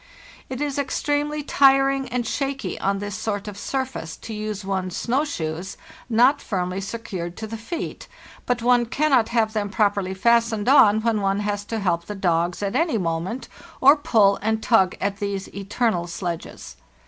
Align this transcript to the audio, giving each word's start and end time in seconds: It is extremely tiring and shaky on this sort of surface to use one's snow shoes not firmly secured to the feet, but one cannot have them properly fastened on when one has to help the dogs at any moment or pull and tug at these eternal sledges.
It 0.49 0.61
is 0.61 0.79
extremely 0.79 1.43
tiring 1.43 2.09
and 2.09 2.25
shaky 2.25 2.79
on 2.79 2.97
this 2.97 3.15
sort 3.15 3.47
of 3.47 3.55
surface 3.55 4.17
to 4.17 4.33
use 4.33 4.65
one's 4.65 4.97
snow 4.97 5.23
shoes 5.25 5.77
not 6.09 6.41
firmly 6.41 6.81
secured 6.81 7.37
to 7.37 7.45
the 7.45 7.55
feet, 7.55 8.07
but 8.47 8.63
one 8.63 8.87
cannot 8.87 9.29
have 9.29 9.53
them 9.53 9.69
properly 9.69 10.15
fastened 10.15 10.67
on 10.67 11.03
when 11.03 11.21
one 11.21 11.41
has 11.41 11.63
to 11.65 11.77
help 11.79 12.07
the 12.07 12.15
dogs 12.15 12.63
at 12.63 12.75
any 12.75 12.97
moment 12.97 13.47
or 13.79 13.95
pull 13.95 14.39
and 14.41 14.63
tug 14.63 14.95
at 14.99 15.17
these 15.17 15.49
eternal 15.53 16.07
sledges. 16.07 16.77